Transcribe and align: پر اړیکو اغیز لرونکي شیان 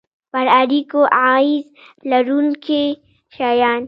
پر 0.31 0.45
اړیکو 0.59 1.01
اغیز 1.25 1.65
لرونکي 2.09 2.83
شیان 3.35 3.79